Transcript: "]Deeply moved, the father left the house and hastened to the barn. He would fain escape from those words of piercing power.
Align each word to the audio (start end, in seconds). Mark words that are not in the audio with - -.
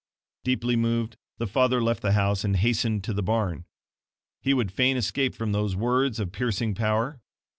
"]Deeply 0.43 0.75
moved, 0.75 1.15
the 1.37 1.45
father 1.45 1.79
left 1.79 2.01
the 2.01 2.13
house 2.13 2.43
and 2.43 2.55
hastened 2.55 3.03
to 3.03 3.13
the 3.13 3.21
barn. 3.21 3.65
He 4.41 4.51
would 4.51 4.71
fain 4.71 4.97
escape 4.97 5.35
from 5.35 5.51
those 5.51 5.75
words 5.75 6.19
of 6.19 6.31
piercing 6.31 6.73
power. 6.73 7.21